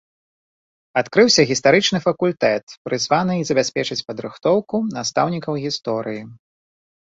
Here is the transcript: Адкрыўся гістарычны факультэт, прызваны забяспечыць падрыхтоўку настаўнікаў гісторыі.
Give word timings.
Адкрыўся 1.01 1.41
гістарычны 1.51 1.99
факультэт, 2.05 2.65
прызваны 2.89 3.37
забяспечыць 3.51 4.01
падрыхтоўку 4.09 4.83
настаўнікаў 4.99 5.63
гісторыі. 5.69 6.21